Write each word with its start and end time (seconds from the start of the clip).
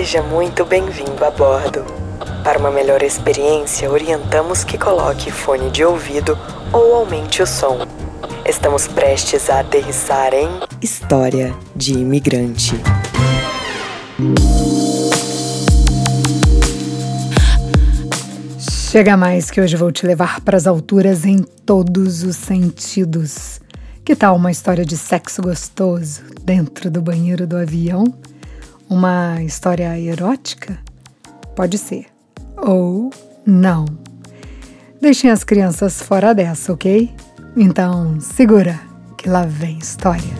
Seja 0.00 0.22
muito 0.22 0.64
bem-vindo 0.64 1.22
a 1.22 1.30
bordo. 1.30 1.84
Para 2.42 2.58
uma 2.58 2.70
melhor 2.70 3.02
experiência, 3.02 3.90
orientamos 3.90 4.64
que 4.64 4.78
coloque 4.78 5.30
fone 5.30 5.70
de 5.70 5.84
ouvido 5.84 6.38
ou 6.72 6.94
aumente 6.94 7.42
o 7.42 7.46
som. 7.46 7.86
Estamos 8.46 8.88
prestes 8.88 9.50
a 9.50 9.60
aterrissar 9.60 10.32
em 10.32 10.48
História 10.80 11.54
de 11.76 11.92
Imigrante. 11.92 12.80
Chega 18.58 19.18
mais 19.18 19.50
que 19.50 19.60
hoje 19.60 19.76
vou 19.76 19.92
te 19.92 20.06
levar 20.06 20.40
para 20.40 20.56
as 20.56 20.66
alturas 20.66 21.26
em 21.26 21.42
todos 21.42 22.22
os 22.22 22.36
sentidos. 22.36 23.60
Que 24.02 24.16
tal 24.16 24.34
uma 24.36 24.50
história 24.50 24.82
de 24.82 24.96
sexo 24.96 25.42
gostoso 25.42 26.22
dentro 26.42 26.90
do 26.90 27.02
banheiro 27.02 27.46
do 27.46 27.58
avião? 27.58 28.06
Uma 28.90 29.40
história 29.44 29.96
erótica? 30.00 30.76
Pode 31.54 31.78
ser. 31.78 32.06
Ou 32.56 33.10
não. 33.46 33.84
Deixem 35.00 35.30
as 35.30 35.44
crianças 35.44 36.02
fora 36.02 36.34
dessa, 36.34 36.72
ok? 36.72 37.08
Então, 37.56 38.20
segura 38.20 38.80
que 39.16 39.28
lá 39.28 39.44
vem 39.44 39.78
história. 39.78 40.34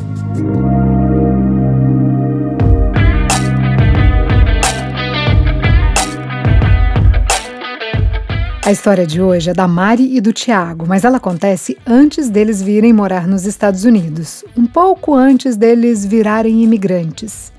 A 8.67 8.73
história 8.73 9.07
de 9.07 9.23
hoje 9.23 9.51
é 9.51 9.55
da 9.55 9.69
Mari 9.69 10.17
e 10.17 10.21
do 10.21 10.33
Tiago, 10.33 10.87
mas 10.89 11.05
ela 11.05 11.19
acontece 11.19 11.79
antes 11.87 12.29
deles 12.29 12.61
virem 12.61 12.93
morar 12.93 13.29
nos 13.29 13.47
Estados 13.47 13.85
Unidos, 13.85 14.45
um 14.57 14.67
pouco 14.67 15.15
antes 15.15 15.57
deles 15.57 16.05
virarem 16.05 16.65
imigrantes. 16.65 17.53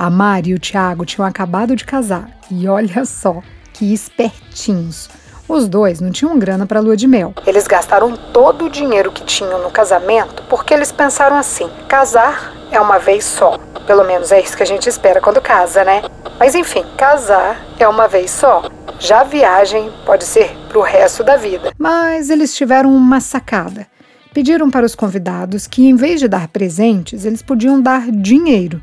A 0.00 0.08
Mari 0.08 0.48
e 0.48 0.54
o 0.54 0.58
Tiago 0.58 1.04
tinham 1.04 1.28
acabado 1.28 1.76
de 1.76 1.84
casar 1.84 2.30
e 2.50 2.66
olha 2.66 3.04
só 3.04 3.42
que 3.70 3.92
espertinhos. 3.92 5.10
Os 5.46 5.68
dois 5.68 6.00
não 6.00 6.10
tinham 6.10 6.38
grana 6.38 6.64
para 6.64 6.80
lua 6.80 6.96
de 6.96 7.06
mel. 7.06 7.34
Eles 7.46 7.66
gastaram 7.66 8.16
todo 8.16 8.64
o 8.64 8.70
dinheiro 8.70 9.12
que 9.12 9.22
tinham 9.24 9.62
no 9.62 9.70
casamento 9.70 10.42
porque 10.48 10.72
eles 10.72 10.90
pensaram 10.90 11.36
assim: 11.36 11.68
casar 11.86 12.50
é 12.72 12.80
uma 12.80 12.96
vez 12.98 13.24
só. 13.24 13.58
Pelo 13.86 14.02
menos 14.02 14.32
é 14.32 14.40
isso 14.40 14.56
que 14.56 14.62
a 14.62 14.66
gente 14.66 14.88
espera 14.88 15.20
quando 15.20 15.38
casa, 15.38 15.84
né? 15.84 16.00
Mas 16.38 16.54
enfim, 16.54 16.82
casar 16.96 17.62
é 17.78 17.86
uma 17.86 18.08
vez 18.08 18.30
só. 18.30 18.62
Já 18.98 19.20
a 19.20 19.24
viagem 19.24 19.92
pode 20.06 20.24
ser 20.24 20.56
para 20.66 20.78
o 20.78 20.82
resto 20.82 21.22
da 21.22 21.36
vida. 21.36 21.74
Mas 21.76 22.30
eles 22.30 22.54
tiveram 22.56 22.90
uma 22.96 23.20
sacada. 23.20 23.86
Pediram 24.32 24.70
para 24.70 24.86
os 24.86 24.94
convidados 24.94 25.66
que, 25.66 25.86
em 25.86 25.94
vez 25.94 26.20
de 26.20 26.26
dar 26.26 26.48
presentes, 26.48 27.26
eles 27.26 27.42
podiam 27.42 27.82
dar 27.82 28.10
dinheiro. 28.10 28.80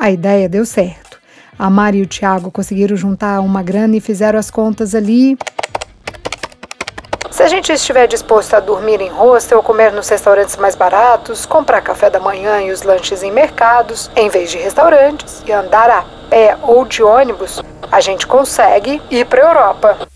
A 0.00 0.10
ideia 0.10 0.48
deu 0.48 0.64
certo. 0.64 1.20
A 1.58 1.68
Mari 1.68 1.98
e 1.98 2.02
o 2.02 2.06
Tiago 2.06 2.50
conseguiram 2.50 2.96
juntar 2.96 3.38
uma 3.40 3.62
grana 3.62 3.96
e 3.96 4.00
fizeram 4.00 4.38
as 4.38 4.50
contas 4.50 4.94
ali. 4.94 5.36
Se 7.30 7.42
a 7.42 7.48
gente 7.48 7.70
estiver 7.70 8.06
disposto 8.06 8.54
a 8.54 8.60
dormir 8.60 9.02
em 9.02 9.10
hostel 9.10 9.58
ou 9.58 9.62
comer 9.62 9.92
nos 9.92 10.08
restaurantes 10.08 10.56
mais 10.56 10.74
baratos, 10.74 11.44
comprar 11.44 11.82
café 11.82 12.08
da 12.08 12.18
manhã 12.18 12.62
e 12.62 12.70
os 12.70 12.80
lanches 12.80 13.22
em 13.22 13.30
mercados, 13.30 14.10
em 14.16 14.30
vez 14.30 14.50
de 14.50 14.56
restaurantes, 14.56 15.42
e 15.46 15.52
andar 15.52 15.90
a 15.90 16.02
pé 16.30 16.56
ou 16.62 16.86
de 16.86 17.02
ônibus, 17.02 17.62
a 17.92 18.00
gente 18.00 18.26
consegue 18.26 19.02
ir 19.10 19.26
para 19.26 19.42
a 19.42 19.48
Europa. 19.50 20.08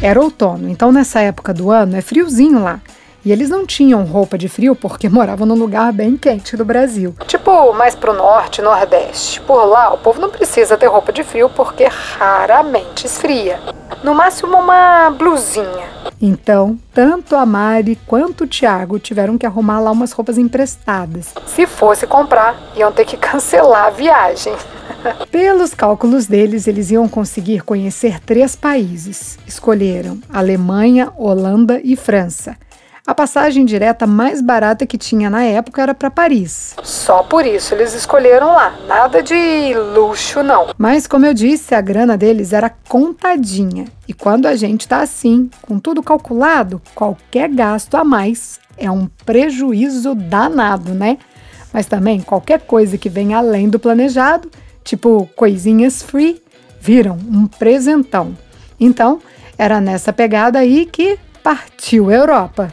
Era 0.00 0.20
outono, 0.20 0.68
então 0.68 0.92
nessa 0.92 1.20
época 1.20 1.52
do 1.52 1.68
ano 1.72 1.96
é 1.96 2.00
friozinho 2.00 2.62
lá. 2.62 2.80
E 3.26 3.32
eles 3.32 3.50
não 3.50 3.66
tinham 3.66 4.04
roupa 4.04 4.38
de 4.38 4.48
frio 4.48 4.76
porque 4.76 5.08
moravam 5.10 5.44
num 5.44 5.56
lugar 5.56 5.92
bem 5.92 6.16
quente 6.16 6.56
do 6.56 6.64
Brasil. 6.64 7.12
Tipo, 7.26 7.72
mais 7.72 7.96
pro 7.96 8.14
norte, 8.14 8.62
nordeste. 8.62 9.40
Por 9.40 9.64
lá, 9.64 9.92
o 9.92 9.98
povo 9.98 10.20
não 10.20 10.30
precisa 10.30 10.76
ter 10.76 10.86
roupa 10.86 11.12
de 11.12 11.24
frio 11.24 11.50
porque 11.50 11.88
raramente 11.90 13.04
esfria. 13.04 13.58
No 14.04 14.14
máximo 14.14 14.56
uma 14.56 15.10
blusinha. 15.10 15.88
Então, 16.22 16.78
tanto 16.94 17.34
a 17.34 17.44
Mari 17.44 17.98
quanto 18.06 18.44
o 18.44 18.46
Tiago 18.46 19.00
tiveram 19.00 19.36
que 19.36 19.44
arrumar 19.44 19.80
lá 19.80 19.90
umas 19.90 20.12
roupas 20.12 20.38
emprestadas. 20.38 21.34
Se 21.46 21.66
fosse 21.66 22.06
comprar, 22.06 22.56
iam 22.76 22.92
ter 22.92 23.04
que 23.04 23.16
cancelar 23.18 23.86
a 23.86 23.90
viagem. 23.90 24.54
Pelos 25.32 25.74
cálculos 25.74 26.26
deles, 26.26 26.68
eles 26.68 26.92
iam 26.92 27.08
conseguir 27.08 27.62
conhecer 27.62 28.20
três 28.20 28.54
países. 28.54 29.36
Escolheram 29.44 30.20
Alemanha, 30.32 31.12
Holanda 31.16 31.80
e 31.82 31.96
França. 31.96 32.56
A 33.06 33.14
passagem 33.14 33.64
direta 33.64 34.04
mais 34.04 34.40
barata 34.42 34.84
que 34.84 34.98
tinha 34.98 35.30
na 35.30 35.44
época 35.44 35.80
era 35.80 35.94
para 35.94 36.10
Paris. 36.10 36.74
Só 36.82 37.22
por 37.22 37.46
isso 37.46 37.72
eles 37.72 37.94
escolheram 37.94 38.48
lá, 38.48 38.76
nada 38.88 39.22
de 39.22 39.74
luxo 39.94 40.42
não. 40.42 40.74
Mas 40.76 41.06
como 41.06 41.24
eu 41.24 41.32
disse, 41.32 41.72
a 41.72 41.80
grana 41.80 42.16
deles 42.16 42.52
era 42.52 42.68
contadinha. 42.88 43.84
E 44.08 44.12
quando 44.12 44.46
a 44.46 44.56
gente 44.56 44.88
tá 44.88 45.02
assim, 45.02 45.48
com 45.62 45.78
tudo 45.78 46.02
calculado, 46.02 46.82
qualquer 46.96 47.48
gasto 47.48 47.96
a 47.96 48.02
mais 48.02 48.58
é 48.76 48.90
um 48.90 49.06
prejuízo 49.24 50.12
danado, 50.12 50.92
né? 50.92 51.16
Mas 51.72 51.86
também 51.86 52.20
qualquer 52.20 52.62
coisa 52.62 52.98
que 52.98 53.08
vem 53.08 53.34
além 53.34 53.68
do 53.68 53.78
planejado, 53.78 54.50
tipo 54.82 55.30
coisinhas 55.36 56.02
free, 56.02 56.42
viram 56.80 57.16
um 57.30 57.46
presentão. 57.46 58.36
Então, 58.80 59.20
era 59.56 59.80
nessa 59.80 60.12
pegada 60.12 60.58
aí 60.58 60.86
que 60.86 61.16
partiu 61.40 62.10
a 62.10 62.14
Europa. 62.14 62.72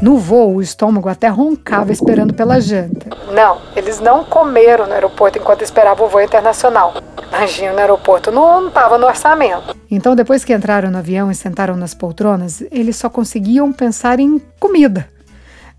No 0.00 0.16
voo, 0.16 0.54
o 0.54 0.62
estômago 0.62 1.08
até 1.08 1.26
roncava 1.26 1.90
esperando 1.90 2.32
pela 2.32 2.60
janta. 2.60 3.08
Não, 3.32 3.58
eles 3.74 3.98
não 3.98 4.24
comeram 4.24 4.86
no 4.86 4.92
aeroporto 4.92 5.38
enquanto 5.38 5.62
esperavam 5.62 6.06
o 6.06 6.08
voo 6.08 6.20
internacional. 6.20 6.94
Imagina, 7.28 7.72
no 7.72 7.78
aeroporto 7.80 8.30
não 8.30 8.68
estava 8.68 8.96
no 8.96 9.06
orçamento. 9.06 9.76
Então, 9.90 10.14
depois 10.14 10.44
que 10.44 10.54
entraram 10.54 10.90
no 10.90 10.98
avião 10.98 11.30
e 11.30 11.34
sentaram 11.34 11.76
nas 11.76 11.94
poltronas, 11.94 12.62
eles 12.70 12.96
só 12.96 13.10
conseguiam 13.10 13.72
pensar 13.72 14.20
em 14.20 14.40
comida. 14.60 15.08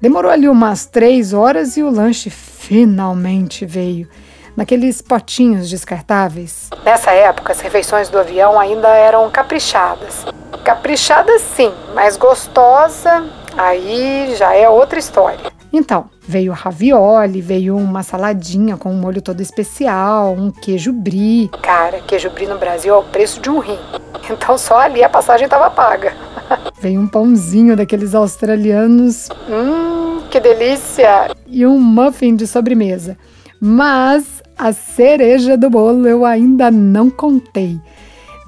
Demorou 0.01 0.31
ali 0.31 0.49
umas 0.49 0.85
três 0.85 1.33
horas 1.33 1.77
e 1.77 1.83
o 1.83 1.89
lanche 1.89 2.29
finalmente 2.29 3.65
veio 3.65 4.07
naqueles 4.55 5.01
potinhos 5.01 5.69
descartáveis. 5.69 6.69
Nessa 6.83 7.11
época, 7.11 7.53
as 7.53 7.61
refeições 7.61 8.09
do 8.09 8.19
avião 8.19 8.59
ainda 8.59 8.89
eram 8.89 9.29
caprichadas. 9.29 10.25
Caprichada 10.65 11.39
sim, 11.39 11.73
mas 11.95 12.17
gostosa 12.17 13.38
aí 13.57 14.35
já 14.35 14.53
é 14.53 14.69
outra 14.69 14.99
história. 14.99 15.51
Então, 15.71 16.09
veio 16.27 16.51
ravioli, 16.51 17.41
veio 17.41 17.77
uma 17.77 18.01
saladinha 18.01 18.75
com 18.75 18.91
um 18.91 18.99
molho 18.99 19.21
todo 19.21 19.39
especial, 19.41 20.33
um 20.33 20.49
queijo 20.49 20.91
brie. 20.91 21.49
Cara, 21.61 21.99
queijo 21.99 22.29
brie 22.31 22.47
no 22.47 22.57
Brasil 22.57 22.93
é 22.93 22.97
o 22.97 23.03
preço 23.03 23.39
de 23.39 23.49
um 23.49 23.59
rim. 23.59 23.77
Então 24.29 24.57
só 24.57 24.79
ali 24.79 25.03
a 25.03 25.09
passagem 25.09 25.45
estava 25.45 25.69
paga. 25.69 26.13
veio 26.81 26.99
um 26.99 27.07
pãozinho 27.07 27.75
daqueles 27.75 28.15
australianos. 28.15 29.29
Hum, 29.47 30.21
que 30.29 30.39
delícia! 30.39 31.29
E 31.45 31.65
um 31.65 31.79
muffin 31.79 32.35
de 32.35 32.47
sobremesa. 32.47 33.15
Mas 33.61 34.41
a 34.57 34.73
cereja 34.73 35.55
do 35.55 35.69
bolo 35.69 36.07
eu 36.07 36.25
ainda 36.25 36.71
não 36.71 37.09
contei. 37.09 37.79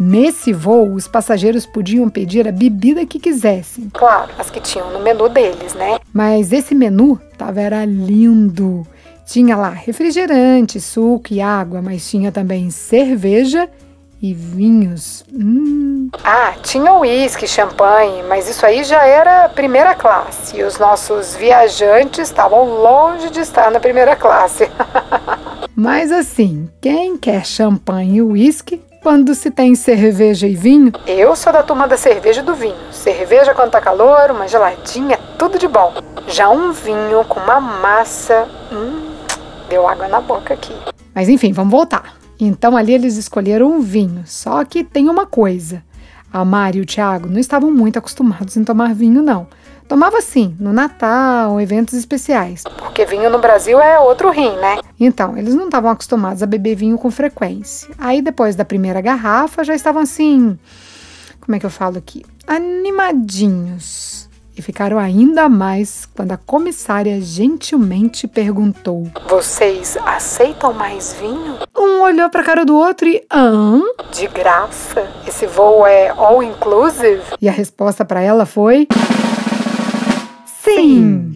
Nesse 0.03 0.51
voo, 0.51 0.95
os 0.95 1.07
passageiros 1.07 1.67
podiam 1.67 2.09
pedir 2.09 2.47
a 2.47 2.51
bebida 2.51 3.05
que 3.05 3.19
quisessem. 3.19 3.87
Claro, 3.93 4.31
as 4.39 4.49
que 4.49 4.59
tinham 4.59 4.89
no 4.89 4.99
menu 4.99 5.29
deles, 5.29 5.75
né? 5.75 5.99
Mas 6.11 6.51
esse 6.51 6.73
menu 6.73 7.21
tava 7.37 7.61
era 7.61 7.85
lindo. 7.85 8.83
Tinha 9.27 9.55
lá 9.55 9.69
refrigerante, 9.69 10.81
suco 10.81 11.31
e 11.31 11.39
água, 11.39 11.83
mas 11.83 12.09
tinha 12.09 12.31
também 12.31 12.71
cerveja 12.71 13.69
e 14.19 14.33
vinhos. 14.33 15.23
Hum. 15.31 16.09
Ah, 16.23 16.55
tinha 16.63 16.95
uísque, 16.95 17.45
champanhe, 17.45 18.23
mas 18.23 18.49
isso 18.49 18.65
aí 18.65 18.83
já 18.83 19.05
era 19.05 19.49
primeira 19.49 19.93
classe. 19.93 20.57
E 20.57 20.63
os 20.63 20.79
nossos 20.79 21.35
viajantes 21.35 22.21
estavam 22.21 22.65
longe 22.65 23.29
de 23.29 23.41
estar 23.41 23.69
na 23.69 23.79
primeira 23.79 24.15
classe. 24.15 24.67
mas 25.77 26.11
assim, 26.11 26.67
quem 26.81 27.15
quer 27.19 27.45
champanhe 27.45 28.17
e 28.17 28.21
uísque 28.23 28.81
quando 29.01 29.33
se 29.33 29.49
tem 29.49 29.73
cerveja 29.75 30.47
e 30.47 30.55
vinho? 30.55 30.91
Eu 31.07 31.35
sou 31.35 31.51
da 31.51 31.63
turma 31.63 31.87
da 31.87 31.97
cerveja 31.97 32.41
e 32.41 32.45
do 32.45 32.53
vinho. 32.53 32.75
Cerveja 32.91 33.53
quando 33.53 33.71
tá 33.71 33.81
calor, 33.81 34.31
uma 34.31 34.47
geladinha, 34.47 35.19
tudo 35.37 35.57
de 35.57 35.67
bom. 35.67 35.93
Já 36.27 36.49
um 36.49 36.71
vinho 36.71 37.25
com 37.27 37.39
uma 37.39 37.59
massa, 37.59 38.47
hum, 38.71 39.09
deu 39.67 39.87
água 39.87 40.07
na 40.07 40.21
boca 40.21 40.53
aqui. 40.53 40.73
Mas 41.13 41.27
enfim, 41.27 41.51
vamos 41.51 41.71
voltar. 41.71 42.15
Então 42.39 42.77
ali 42.77 42.93
eles 42.93 43.17
escolheram 43.17 43.71
um 43.71 43.81
vinho. 43.81 44.23
Só 44.25 44.63
que 44.63 44.83
tem 44.83 45.09
uma 45.09 45.25
coisa. 45.25 45.83
A 46.31 46.45
Mari 46.45 46.79
e 46.79 46.81
o 46.81 46.85
Thiago 46.85 47.27
não 47.29 47.39
estavam 47.39 47.71
muito 47.71 47.99
acostumados 47.99 48.55
em 48.55 48.63
tomar 48.63 48.93
vinho, 48.95 49.21
não. 49.21 49.47
Tomava 49.87 50.21
sim, 50.21 50.55
no 50.57 50.71
Natal, 50.71 51.59
eventos 51.59 51.95
especiais. 51.95 52.63
Porque 52.77 53.05
vinho 53.05 53.29
no 53.29 53.39
Brasil 53.39 53.77
é 53.81 53.99
outro 53.99 54.31
rim, 54.31 54.55
né? 54.55 54.79
Então, 54.97 55.37
eles 55.37 55.53
não 55.53 55.65
estavam 55.65 55.91
acostumados 55.91 56.41
a 56.41 56.45
beber 56.45 56.75
vinho 56.75 56.97
com 56.97 57.11
frequência. 57.11 57.89
Aí, 57.97 58.21
depois 58.21 58.55
da 58.55 58.63
primeira 58.63 59.01
garrafa, 59.01 59.65
já 59.65 59.75
estavam 59.75 60.01
assim. 60.01 60.57
como 61.41 61.57
é 61.57 61.59
que 61.59 61.65
eu 61.65 61.69
falo 61.69 61.97
aqui? 61.97 62.23
Animadinhos. 62.47 64.29
E 64.61 64.63
ficaram 64.63 64.99
ainda 64.99 65.49
mais 65.49 66.07
quando 66.15 66.33
a 66.33 66.37
comissária 66.37 67.19
gentilmente 67.19 68.27
perguntou: 68.27 69.09
Vocês 69.27 69.97
aceitam 70.05 70.71
mais 70.71 71.15
vinho? 71.19 71.57
Um 71.75 72.01
olhou 72.01 72.29
para 72.29 72.41
a 72.41 72.43
cara 72.43 72.63
do 72.63 72.75
outro 72.75 73.07
e: 73.07 73.25
Hã? 73.33 73.81
De 74.11 74.27
graça? 74.27 75.09
Esse 75.27 75.47
voo 75.47 75.87
é 75.87 76.09
all 76.09 76.43
inclusive? 76.43 77.23
E 77.41 77.49
a 77.49 77.51
resposta 77.51 78.05
para 78.05 78.21
ela 78.21 78.45
foi: 78.45 78.87
Sim! 80.63 81.33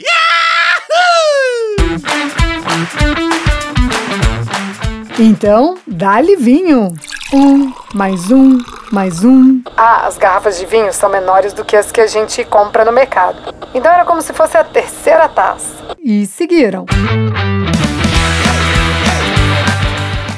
Então, 5.18 5.80
dá-lhe 5.88 6.36
vinho. 6.36 6.94
Um, 7.34 7.74
mais 7.94 8.30
um, 8.32 8.60
mais 8.92 9.24
um. 9.24 9.62
Ah, 9.76 10.06
as 10.06 10.18
garrafas 10.18 10.60
de 10.60 10.66
vinho 10.66 10.94
são 10.94 11.10
menores 11.10 11.54
do 11.54 11.66
que 11.66 11.76
as 11.76 11.92
que 11.92 12.00
a 12.00 12.06
gente 12.06 12.44
compra 12.46 12.86
no 12.86 12.92
mercado. 12.92 13.54
Então 13.74 13.92
era 13.92 14.06
como 14.06 14.22
se 14.22 14.32
fosse 14.32 14.56
a 14.56 14.64
terceira 14.64 15.28
taça. 15.28 15.74
E 16.00 16.28
seguiram. 16.28 16.86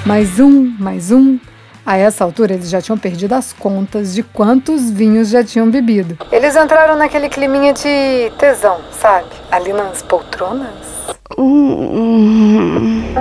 Mais 0.06 0.40
um, 0.40 0.74
mais 0.80 1.12
um. 1.12 1.38
A 1.86 1.98
essa 1.98 2.24
altura, 2.24 2.54
eles 2.54 2.70
já 2.70 2.82
tinham 2.82 2.98
perdido 2.98 3.34
as 3.34 3.52
contas 3.54 4.14
de 4.14 4.24
quantos 4.24 4.90
vinhos 4.90 5.30
já 5.30 5.44
tinham 5.44 5.70
bebido. 5.70 6.18
Eles 6.32 6.56
entraram 6.56 6.96
naquele 6.96 7.30
climinha 7.30 7.74
de 7.74 8.32
tesão, 8.38 8.80
sabe? 8.92 9.28
Ali 9.52 9.74
nas 9.74 10.02
poltronas. 10.02 10.72
Hum. 11.38 13.14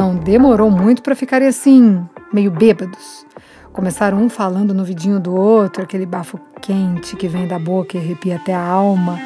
Não 0.00 0.16
demorou 0.16 0.70
muito 0.70 1.02
para 1.02 1.14
ficarem 1.14 1.46
assim, 1.46 2.02
meio 2.32 2.50
bêbados. 2.50 3.26
Começaram 3.70 4.16
um 4.16 4.30
falando 4.30 4.72
no 4.72 4.82
vidinho 4.82 5.20
do 5.20 5.34
outro, 5.34 5.82
aquele 5.82 6.06
bafo 6.06 6.40
quente 6.62 7.16
que 7.16 7.28
vem 7.28 7.46
da 7.46 7.58
boca 7.58 7.98
e 7.98 8.00
arrepia 8.00 8.36
até 8.36 8.54
a 8.54 8.66
alma. 8.66 9.18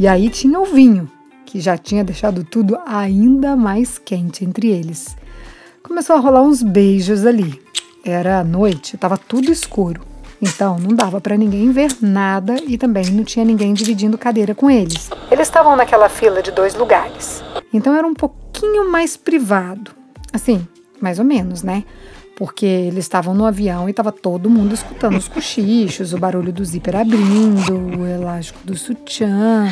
E 0.00 0.08
aí 0.08 0.28
tinha 0.30 0.58
o 0.58 0.64
vinho, 0.64 1.08
que 1.46 1.60
já 1.60 1.78
tinha 1.78 2.02
deixado 2.02 2.42
tudo 2.42 2.76
ainda 2.84 3.54
mais 3.54 3.96
quente 3.96 4.44
entre 4.44 4.66
eles. 4.66 5.16
Começou 5.84 6.16
a 6.16 6.18
rolar 6.18 6.42
uns 6.42 6.60
beijos 6.60 7.24
ali. 7.24 7.62
Era 8.04 8.42
noite, 8.42 8.96
estava 8.96 9.16
tudo 9.16 9.52
escuro. 9.52 10.09
Então 10.40 10.78
não 10.78 10.94
dava 10.94 11.20
para 11.20 11.36
ninguém 11.36 11.70
ver 11.70 11.94
nada 12.00 12.56
e 12.66 12.78
também 12.78 13.04
não 13.10 13.24
tinha 13.24 13.44
ninguém 13.44 13.74
dividindo 13.74 14.16
cadeira 14.16 14.54
com 14.54 14.70
eles. 14.70 15.10
Eles 15.30 15.46
estavam 15.46 15.76
naquela 15.76 16.08
fila 16.08 16.42
de 16.42 16.50
dois 16.50 16.74
lugares. 16.74 17.42
Então 17.72 17.94
era 17.94 18.06
um 18.06 18.14
pouquinho 18.14 18.90
mais 18.90 19.16
privado. 19.16 19.90
Assim, 20.32 20.66
mais 21.00 21.18
ou 21.18 21.24
menos, 21.24 21.62
né? 21.62 21.84
Porque 22.36 22.64
eles 22.64 23.04
estavam 23.04 23.34
no 23.34 23.44
avião 23.44 23.86
e 23.86 23.90
estava 23.90 24.10
todo 24.10 24.48
mundo 24.48 24.72
escutando 24.72 25.18
os 25.18 25.28
cochichos, 25.28 26.14
o 26.14 26.18
barulho 26.18 26.52
do 26.52 26.64
zíper 26.64 26.96
abrindo, 26.96 27.98
o 27.98 28.06
elástico 28.06 28.60
do 28.64 28.78
sutiã, 28.78 29.70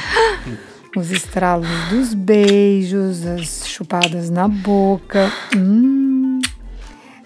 os 0.94 1.10
estralos 1.10 1.68
dos 1.88 2.12
beijos, 2.12 3.24
as 3.24 3.66
chupadas 3.66 4.28
na 4.28 4.46
boca. 4.46 5.32
Hum, 5.56 6.40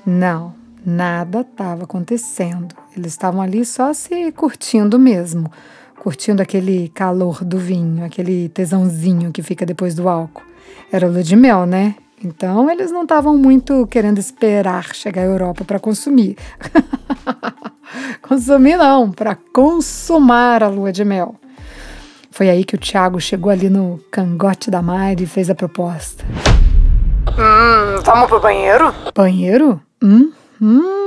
não, 0.07 0.55
nada 0.87 1.41
estava 1.41 1.85
acontecendo. 1.85 2.82
Eles 2.97 3.13
estavam 3.13 3.41
ali 3.41 3.65
só 3.65 3.93
se 3.93 4.31
curtindo 4.33 4.99
mesmo, 4.99 5.51
curtindo 5.99 6.43
aquele 6.43 6.89
calor 6.89 7.43
do 7.43 7.59
vinho, 7.59 8.05
aquele 8.05 8.49
tesãozinho 8.51 9.33
que 9.33 9.43
fica 9.43 9.65
depois 9.65 9.95
do 9.95 10.09
álcool. 10.09 10.43
Era 10.91 11.09
lua 11.09 11.23
de 11.23 11.35
mel, 11.35 11.65
né? 11.65 11.95
Então 12.23 12.71
eles 12.71 12.93
não 12.93 13.03
estavam 13.03 13.37
muito 13.37 13.87
querendo 13.87 14.19
esperar 14.19 14.95
chegar 14.95 15.23
à 15.23 15.25
Europa 15.25 15.65
para 15.65 15.81
consumir. 15.81 16.37
consumir 18.21 18.77
não, 18.77 19.11
para 19.11 19.37
consumar 19.53 20.63
a 20.63 20.69
lua 20.69 20.93
de 20.93 21.05
mel. 21.05 21.35
Foi 22.31 22.49
aí 22.49 22.65
que 22.65 22.75
o 22.75 22.79
Thiago 22.79 23.21
chegou 23.21 23.51
ali 23.51 23.69
no 23.69 24.01
cangote 24.11 24.71
da 24.71 24.81
Mari 24.81 25.25
e 25.25 25.27
fez 25.27 25.51
a 25.51 25.55
proposta. 25.55 26.25
Hum, 27.29 28.01
vamos 28.05 28.29
pro 28.29 28.41
banheiro? 28.41 28.95
Banheiro? 29.15 29.81
Hum, 30.03 30.33
hum. 30.61 31.02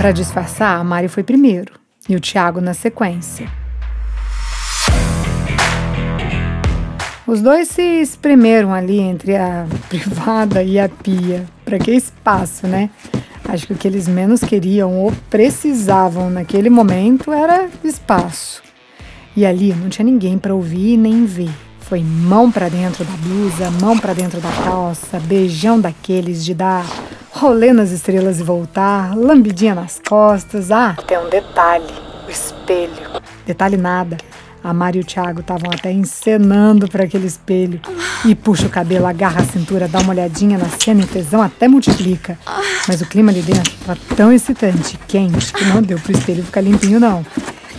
Para 0.00 0.12
disfarçar, 0.12 0.82
Mari 0.82 1.08
foi 1.08 1.22
primeiro 1.22 1.74
e 2.08 2.16
o 2.16 2.20
Tiago 2.20 2.58
na 2.58 2.72
sequência. 2.72 3.46
Os 7.26 7.42
dois 7.42 7.68
se 7.68 7.82
espremeram 8.00 8.72
ali 8.72 8.98
entre 8.98 9.36
a 9.36 9.66
privada 9.90 10.62
e 10.62 10.80
a 10.80 10.88
pia. 10.88 11.44
Para 11.66 11.78
que 11.78 11.90
espaço, 11.90 12.66
né? 12.66 12.88
Acho 13.46 13.66
que 13.66 13.74
o 13.74 13.76
que 13.76 13.86
eles 13.86 14.08
menos 14.08 14.40
queriam 14.40 14.96
ou 14.96 15.12
precisavam 15.28 16.30
naquele 16.30 16.70
momento 16.70 17.30
era 17.30 17.68
espaço. 17.84 18.62
E 19.36 19.44
ali 19.44 19.74
não 19.74 19.90
tinha 19.90 20.06
ninguém 20.06 20.38
para 20.38 20.54
ouvir 20.54 20.96
nem 20.96 21.26
ver. 21.26 21.52
Foi 21.78 22.02
mão 22.02 22.50
para 22.50 22.70
dentro 22.70 23.04
da 23.04 23.16
blusa, 23.18 23.70
mão 23.82 23.98
para 23.98 24.14
dentro 24.14 24.40
da 24.40 24.50
calça, 24.64 25.20
beijão 25.20 25.78
daqueles 25.78 26.42
de 26.42 26.54
dar 26.54 26.86
rolê 27.32 27.72
nas 27.72 27.90
estrelas 27.90 28.40
e 28.40 28.42
voltar, 28.42 29.16
lambidinha 29.16 29.74
nas 29.74 30.00
costas. 30.06 30.70
Ah, 30.70 30.96
tem 31.06 31.18
um 31.18 31.28
detalhe: 31.28 31.92
o 32.26 32.30
espelho. 32.30 33.20
Detalhe 33.46 33.76
nada. 33.76 34.16
A 34.62 34.74
Mari 34.74 34.98
e 34.98 35.00
o 35.00 35.04
Thiago 35.04 35.40
estavam 35.40 35.70
até 35.72 35.90
encenando 35.90 36.86
para 36.86 37.04
aquele 37.04 37.26
espelho. 37.26 37.80
E 38.26 38.34
puxa 38.34 38.66
o 38.66 38.68
cabelo, 38.68 39.06
agarra 39.06 39.40
a 39.40 39.44
cintura, 39.44 39.88
dá 39.88 40.00
uma 40.00 40.10
olhadinha 40.10 40.58
na 40.58 40.68
cena 40.68 41.00
e 41.00 41.06
tesão 41.06 41.40
até 41.40 41.66
multiplica. 41.66 42.38
Mas 42.86 43.00
o 43.00 43.06
clima 43.06 43.30
ali 43.30 43.40
dentro 43.40 43.72
estava 43.72 43.98
tão 44.14 44.30
excitante, 44.30 44.98
quente, 45.08 45.50
que 45.50 45.64
não 45.64 45.80
deu 45.80 45.98
pro 45.98 46.12
espelho 46.12 46.44
ficar 46.44 46.60
limpinho, 46.60 47.00
não. 47.00 47.24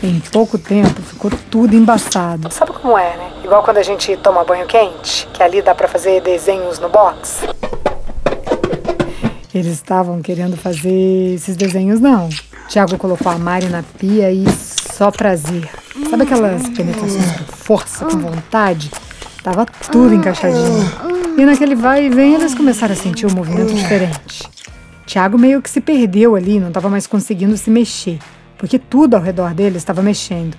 Em 0.02 0.20
pouco 0.32 0.58
tempo 0.58 1.00
ficou 1.04 1.30
tudo 1.52 1.76
embaçado. 1.76 2.52
Sabe 2.52 2.72
como 2.72 2.98
é, 2.98 3.16
né? 3.16 3.32
Igual 3.44 3.62
quando 3.62 3.78
a 3.78 3.84
gente 3.84 4.18
toma 4.18 4.44
banho 4.44 4.66
quente, 4.66 5.28
que 5.32 5.44
ali 5.44 5.62
dá 5.62 5.76
para 5.76 5.88
fazer 5.88 6.20
desenhos 6.22 6.80
no 6.80 6.90
box. 6.90 7.42
Eles 9.54 9.74
estavam 9.74 10.22
querendo 10.22 10.56
fazer 10.56 11.36
esses 11.36 11.58
desenhos, 11.58 12.00
não. 12.00 12.30
Tiago 12.70 12.98
colocou 12.98 13.30
a 13.30 13.38
Mari 13.38 13.68
na 13.68 13.84
pia 13.84 14.32
e 14.32 14.46
só 14.94 15.12
prazer. 15.12 15.70
Sabe 16.10 16.24
aquelas 16.24 16.70
penetrações 16.70 17.32
com 17.32 17.44
força, 17.58 18.06
com 18.06 18.18
vontade? 18.18 18.90
Tava 19.44 19.66
tudo 19.92 20.14
encaixadinho. 20.14 20.90
E 21.38 21.46
naquele 21.46 21.76
vai 21.76 22.06
e 22.06 22.10
vem 22.10 22.36
eles 22.36 22.56
começaram 22.56 22.94
a 22.94 22.96
sentir 22.96 23.26
um 23.26 23.34
movimento 23.34 23.74
diferente. 23.74 24.50
Tiago 25.06 25.38
meio 25.38 25.62
que 25.62 25.70
se 25.70 25.82
perdeu 25.82 26.36
ali, 26.36 26.58
não 26.58 26.70
estava 26.70 26.90
mais 26.90 27.06
conseguindo 27.06 27.58
se 27.58 27.70
mexer, 27.70 28.20
porque 28.58 28.80
tudo 28.80 29.16
ao 29.16 29.22
redor 29.22 29.54
dele 29.54 29.76
estava 29.76 30.02
mexendo. 30.02 30.56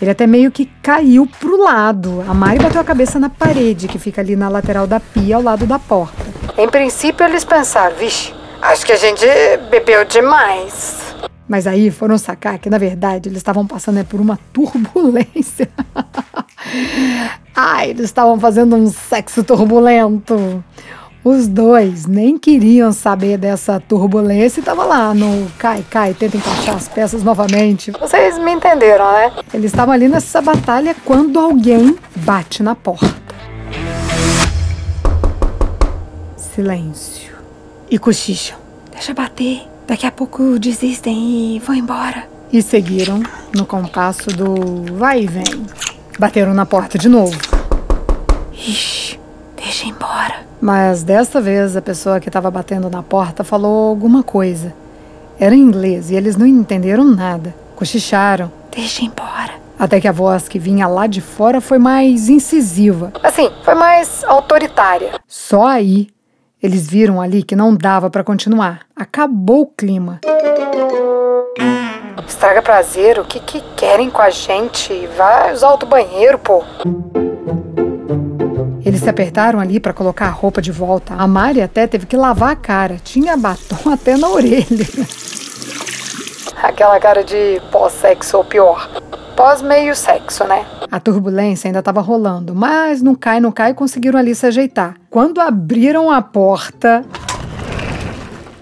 Ele 0.00 0.10
até 0.10 0.26
meio 0.26 0.50
que 0.50 0.70
caiu 0.82 1.26
pro 1.26 1.62
lado. 1.62 2.24
A 2.26 2.32
Mari 2.32 2.58
bateu 2.58 2.80
a 2.80 2.84
cabeça 2.84 3.18
na 3.18 3.28
parede 3.28 3.86
que 3.86 3.98
fica 3.98 4.22
ali 4.22 4.34
na 4.34 4.48
lateral 4.48 4.86
da 4.86 4.98
pia, 4.98 5.36
ao 5.36 5.42
lado 5.42 5.66
da 5.66 5.78
porta. 5.78 6.39
Em 6.60 6.68
princípio, 6.68 7.24
eles 7.24 7.42
pensaram, 7.42 7.96
vixe, 7.96 8.34
acho 8.60 8.84
que 8.84 8.92
a 8.92 8.96
gente 8.96 9.24
bebeu 9.70 10.04
demais. 10.04 11.14
Mas 11.48 11.66
aí 11.66 11.90
foram 11.90 12.18
sacar 12.18 12.58
que, 12.58 12.68
na 12.68 12.76
verdade, 12.76 13.30
eles 13.30 13.38
estavam 13.38 13.66
passando 13.66 13.94
né, 13.94 14.04
por 14.06 14.20
uma 14.20 14.38
turbulência. 14.52 15.70
Ai, 17.56 17.88
eles 17.88 18.04
estavam 18.04 18.38
fazendo 18.38 18.76
um 18.76 18.88
sexo 18.88 19.42
turbulento. 19.42 20.62
Os 21.24 21.48
dois 21.48 22.04
nem 22.04 22.36
queriam 22.36 22.92
saber 22.92 23.38
dessa 23.38 23.80
turbulência 23.80 24.60
e 24.60 24.62
tava 24.62 24.84
lá 24.84 25.14
no 25.14 25.50
cai, 25.58 25.82
cai, 25.88 26.12
tenta 26.12 26.36
encaixar 26.36 26.76
as 26.76 26.88
peças 26.88 27.22
novamente. 27.22 27.90
Vocês 27.92 28.36
me 28.36 28.52
entenderam, 28.52 29.10
né? 29.10 29.32
Eles 29.54 29.72
estavam 29.72 29.94
ali 29.94 30.08
nessa 30.08 30.42
batalha 30.42 30.94
quando 31.06 31.40
alguém 31.40 31.96
bate 32.16 32.62
na 32.62 32.74
porta. 32.74 33.29
Silêncio. 36.60 37.32
E 37.90 37.98
cochicham. 37.98 38.58
Deixa 38.92 39.14
bater. 39.14 39.62
Daqui 39.86 40.06
a 40.06 40.12
pouco 40.12 40.58
desistem 40.58 41.56
e 41.56 41.58
vão 41.58 41.74
embora. 41.74 42.24
E 42.52 42.60
seguiram 42.60 43.22
no 43.56 43.64
compasso 43.64 44.28
do 44.28 44.94
vai 44.98 45.22
e 45.22 45.26
vem. 45.26 45.66
Bateram 46.18 46.52
na 46.52 46.66
porta 46.66 46.98
de 46.98 47.08
novo. 47.08 47.34
Ixi, 48.52 49.18
deixa 49.56 49.86
embora. 49.86 50.44
Mas 50.60 51.02
desta 51.02 51.40
vez 51.40 51.74
a 51.78 51.80
pessoa 51.80 52.20
que 52.20 52.28
estava 52.28 52.50
batendo 52.50 52.90
na 52.90 53.02
porta 53.02 53.42
falou 53.42 53.88
alguma 53.88 54.22
coisa. 54.22 54.74
Era 55.38 55.54
em 55.54 55.60
inglês 55.60 56.10
e 56.10 56.14
eles 56.14 56.36
não 56.36 56.46
entenderam 56.46 57.04
nada. 57.04 57.54
Cochicharam. 57.74 58.52
Deixa 58.70 59.02
embora. 59.02 59.54
Até 59.78 59.98
que 59.98 60.06
a 60.06 60.12
voz 60.12 60.46
que 60.46 60.58
vinha 60.58 60.86
lá 60.86 61.06
de 61.06 61.22
fora 61.22 61.58
foi 61.58 61.78
mais 61.78 62.28
incisiva. 62.28 63.14
Assim, 63.22 63.50
foi 63.64 63.74
mais 63.74 64.22
autoritária. 64.24 65.18
Só 65.26 65.64
aí 65.66 66.08
eles 66.62 66.88
viram 66.88 67.20
ali 67.20 67.42
que 67.42 67.56
não 67.56 67.74
dava 67.74 68.10
para 68.10 68.22
continuar. 68.22 68.80
Acabou 68.94 69.62
o 69.62 69.66
clima. 69.66 70.20
Estraga 72.26 72.62
prazer, 72.62 73.18
o 73.18 73.24
que, 73.24 73.40
que 73.40 73.60
querem 73.76 74.10
com 74.10 74.22
a 74.22 74.30
gente? 74.30 75.06
Vai 75.16 75.52
usar 75.52 75.70
outro 75.70 75.88
banheiro, 75.88 76.38
pô. 76.38 76.62
Eles 78.84 79.00
se 79.00 79.08
apertaram 79.08 79.60
ali 79.60 79.78
para 79.78 79.92
colocar 79.92 80.26
a 80.26 80.30
roupa 80.30 80.60
de 80.60 80.72
volta. 80.72 81.14
A 81.14 81.26
Mari 81.26 81.60
até 81.60 81.86
teve 81.86 82.06
que 82.06 82.16
lavar 82.16 82.50
a 82.50 82.56
cara. 82.56 82.96
Tinha 83.02 83.36
batom 83.36 83.90
até 83.92 84.16
na 84.16 84.28
orelha. 84.28 84.86
Aquela 86.62 86.98
cara 87.00 87.24
de 87.24 87.60
pós-sexo 87.70 88.36
ou 88.36 88.44
pior. 88.44 88.88
Pós-meio 89.40 89.96
sexo, 89.96 90.44
né? 90.44 90.66
A 90.90 91.00
turbulência 91.00 91.66
ainda 91.66 91.78
estava 91.78 92.02
rolando, 92.02 92.54
mas 92.54 93.00
não 93.00 93.14
cai, 93.14 93.40
não 93.40 93.50
cai, 93.50 93.72
conseguiram 93.72 94.18
ali 94.18 94.34
se 94.34 94.44
ajeitar. 94.44 94.96
Quando 95.08 95.40
abriram 95.40 96.10
a 96.10 96.20
porta, 96.20 97.02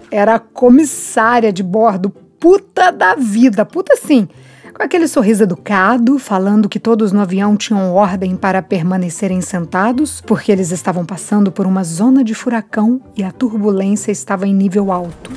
era 0.08 0.37
a 0.37 0.38
comissária 0.38 1.52
de 1.52 1.64
bordo, 1.64 2.11
puta 2.11 2.92
da 2.92 3.16
vida, 3.16 3.66
puta 3.66 3.97
sim 3.97 4.28
com 4.73 4.85
aquele 4.85 5.08
sorriso 5.08 5.42
educado, 5.42 6.20
falando 6.20 6.68
que 6.68 6.78
todos 6.78 7.11
no 7.11 7.23
avião 7.23 7.56
tinham 7.56 7.92
ordem 7.92 8.37
para 8.37 8.62
permanecerem 8.62 9.40
sentados, 9.40 10.20
porque 10.20 10.52
eles 10.52 10.70
estavam 10.70 11.04
passando 11.04 11.50
por 11.50 11.66
uma 11.66 11.82
zona 11.82 12.23
de 12.23 12.32
furacão 12.32 13.00
e 13.16 13.25
a 13.25 13.32
turbulência 13.32 14.12
estava 14.12 14.47
em 14.47 14.54
nível 14.54 14.92
alto. 14.92 15.32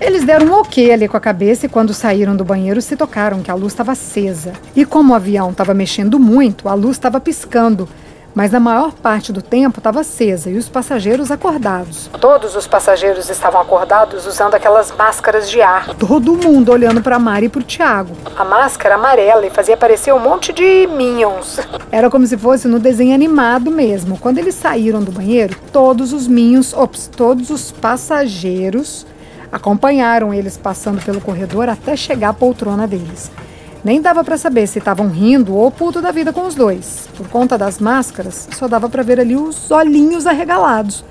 Eles 0.00 0.24
deram 0.24 0.46
um 0.46 0.60
ok 0.60 0.92
ali 0.92 1.08
com 1.08 1.16
a 1.16 1.20
cabeça 1.20 1.66
e 1.66 1.68
quando 1.68 1.92
saíram 1.92 2.36
do 2.36 2.44
banheiro 2.44 2.80
se 2.80 2.96
tocaram 2.96 3.42
que 3.42 3.50
a 3.50 3.54
luz 3.54 3.72
estava 3.72 3.92
acesa. 3.92 4.52
E 4.74 4.84
como 4.84 5.12
o 5.12 5.16
avião 5.16 5.50
estava 5.50 5.74
mexendo 5.74 6.18
muito, 6.18 6.68
a 6.68 6.74
luz 6.74 6.96
estava 6.96 7.20
piscando, 7.20 7.88
mas 8.34 8.54
a 8.54 8.60
maior 8.60 8.92
parte 8.92 9.32
do 9.32 9.42
tempo 9.42 9.80
estava 9.80 10.00
acesa 10.00 10.48
e 10.48 10.56
os 10.56 10.68
passageiros 10.68 11.30
acordados. 11.30 12.08
Todos 12.20 12.54
os 12.54 12.68
passageiros 12.68 13.28
estavam 13.28 13.60
acordados 13.60 14.26
usando 14.26 14.54
aquelas 14.54 14.92
máscaras 14.92 15.50
de 15.50 15.60
ar. 15.60 15.92
Todo 15.96 16.34
mundo 16.34 16.70
olhando 16.70 17.02
para 17.02 17.18
Mari 17.18 17.46
e 17.46 17.48
para 17.48 17.60
o 17.60 17.64
Tiago. 17.64 18.16
A 18.36 18.44
máscara 18.44 18.94
amarela 18.94 19.44
e 19.44 19.50
fazia 19.50 19.76
parecer 19.76 20.14
um 20.14 20.20
monte 20.20 20.52
de 20.52 20.86
minions. 20.86 21.58
Era 21.90 22.08
como 22.08 22.26
se 22.26 22.38
fosse 22.38 22.68
no 22.68 22.78
desenho 22.78 23.14
animado 23.14 23.70
mesmo. 23.70 24.16
Quando 24.16 24.38
eles 24.38 24.54
saíram 24.54 25.02
do 25.02 25.10
banheiro, 25.10 25.56
todos 25.72 26.12
os 26.12 26.28
minions, 26.28 26.72
ops, 26.72 27.10
todos 27.14 27.50
os 27.50 27.72
passageiros 27.72 29.04
acompanharam 29.52 30.32
eles 30.32 30.56
passando 30.56 31.04
pelo 31.04 31.20
corredor 31.20 31.68
até 31.68 31.96
chegar 31.96 32.30
à 32.30 32.34
poltrona 32.34 32.86
deles. 32.86 33.30
Nem 33.84 34.00
dava 34.00 34.24
para 34.24 34.36
saber 34.36 34.66
se 34.66 34.78
estavam 34.78 35.08
rindo 35.08 35.54
ou 35.54 35.70
puto 35.70 36.02
da 36.02 36.10
vida 36.10 36.32
com 36.32 36.46
os 36.46 36.54
dois. 36.54 37.08
Por 37.16 37.28
conta 37.28 37.56
das 37.56 37.78
máscaras, 37.78 38.48
só 38.52 38.66
dava 38.66 38.88
para 38.88 39.02
ver 39.02 39.20
ali 39.20 39.36
os 39.36 39.70
olhinhos 39.70 40.26
arregalados. 40.26 41.04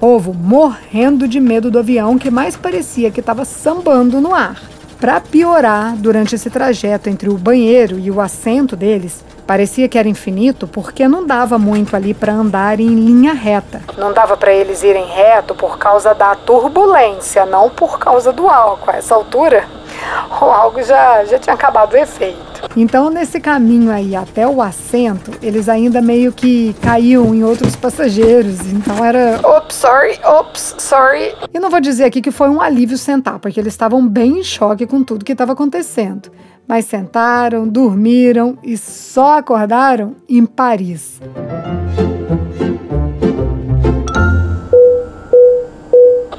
Povo 0.00 0.34
morrendo 0.34 1.28
de 1.28 1.38
medo 1.38 1.70
do 1.70 1.78
avião 1.78 2.18
que 2.18 2.30
mais 2.30 2.56
parecia 2.56 3.10
que 3.10 3.20
estava 3.20 3.44
sambando 3.44 4.20
no 4.20 4.34
ar. 4.34 4.71
Para 5.02 5.20
piorar, 5.20 5.96
durante 5.96 6.36
esse 6.36 6.48
trajeto 6.48 7.10
entre 7.10 7.28
o 7.28 7.36
banheiro 7.36 7.98
e 7.98 8.08
o 8.08 8.20
assento 8.20 8.76
deles, 8.76 9.24
parecia 9.44 9.88
que 9.88 9.98
era 9.98 10.06
infinito 10.08 10.68
porque 10.68 11.08
não 11.08 11.26
dava 11.26 11.58
muito 11.58 11.96
ali 11.96 12.14
para 12.14 12.32
andar 12.32 12.78
em 12.78 12.86
linha 12.86 13.32
reta. 13.32 13.82
Não 13.98 14.12
dava 14.12 14.36
para 14.36 14.52
eles 14.52 14.80
irem 14.84 15.04
reto 15.06 15.56
por 15.56 15.76
causa 15.76 16.14
da 16.14 16.36
turbulência, 16.36 17.44
não 17.44 17.68
por 17.68 17.98
causa 17.98 18.32
do 18.32 18.48
álcool. 18.48 18.92
A 18.92 18.96
essa 18.98 19.16
altura, 19.16 19.64
algo 20.30 20.82
já, 20.82 21.24
já 21.24 21.38
tinha 21.38 21.54
acabado 21.54 21.94
o 21.94 21.96
efeito. 21.96 22.62
Então, 22.76 23.10
nesse 23.10 23.40
caminho 23.40 23.90
aí 23.90 24.14
até 24.14 24.46
o 24.46 24.62
assento, 24.62 25.32
eles 25.42 25.68
ainda 25.68 26.00
meio 26.00 26.32
que 26.32 26.74
caíam 26.80 27.34
em 27.34 27.42
outros 27.44 27.76
passageiros. 27.76 28.60
Então 28.72 29.04
era. 29.04 29.40
Oops, 29.46 29.74
sorry, 29.74 30.18
oops, 30.24 30.76
sorry. 30.78 31.34
E 31.52 31.58
não 31.58 31.70
vou 31.70 31.80
dizer 31.80 32.04
aqui 32.04 32.20
que 32.20 32.30
foi 32.30 32.48
um 32.48 32.60
alívio 32.60 32.96
sentar, 32.96 33.38
porque 33.38 33.60
eles 33.60 33.72
estavam 33.72 34.06
bem 34.06 34.38
em 34.38 34.44
choque 34.44 34.86
com 34.86 35.02
tudo 35.02 35.24
que 35.24 35.32
estava 35.32 35.52
acontecendo. 35.52 36.30
Mas 36.66 36.86
sentaram, 36.86 37.66
dormiram 37.66 38.56
e 38.62 38.78
só 38.78 39.38
acordaram 39.38 40.14
em 40.28 40.46
Paris. 40.46 41.20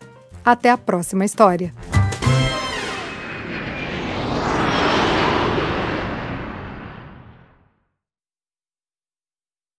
Até 0.43 0.69
a 0.69 0.77
próxima 0.77 1.25
história. 1.25 1.73